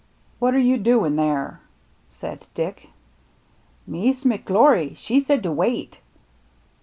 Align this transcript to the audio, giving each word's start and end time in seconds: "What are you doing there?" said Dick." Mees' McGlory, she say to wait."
"What 0.39 0.55
are 0.55 0.57
you 0.57 0.79
doing 0.79 1.15
there?" 1.15 1.61
said 2.09 2.47
Dick." 2.55 2.89
Mees' 3.85 4.23
McGlory, 4.23 4.97
she 4.97 5.19
say 5.19 5.37
to 5.39 5.51
wait." 5.51 5.99